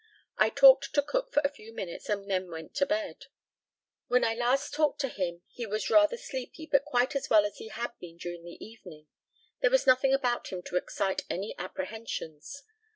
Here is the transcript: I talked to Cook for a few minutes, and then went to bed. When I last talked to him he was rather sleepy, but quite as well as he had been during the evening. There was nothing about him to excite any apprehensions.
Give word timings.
I 0.39 0.49
talked 0.49 0.95
to 0.95 1.03
Cook 1.03 1.31
for 1.31 1.43
a 1.45 1.51
few 1.53 1.71
minutes, 1.71 2.09
and 2.09 2.27
then 2.27 2.49
went 2.49 2.73
to 2.77 2.87
bed. 2.87 3.27
When 4.07 4.23
I 4.23 4.33
last 4.33 4.73
talked 4.73 4.99
to 5.01 5.07
him 5.09 5.43
he 5.47 5.67
was 5.67 5.91
rather 5.91 6.17
sleepy, 6.17 6.65
but 6.65 6.85
quite 6.85 7.15
as 7.15 7.29
well 7.29 7.45
as 7.45 7.57
he 7.59 7.67
had 7.67 7.91
been 7.99 8.17
during 8.17 8.43
the 8.43 8.65
evening. 8.65 9.05
There 9.59 9.69
was 9.69 9.85
nothing 9.85 10.11
about 10.11 10.47
him 10.47 10.63
to 10.63 10.75
excite 10.75 11.21
any 11.29 11.53
apprehensions. 11.59 12.63